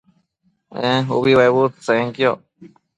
[0.87, 2.39] ee umbi nebudtsenquioc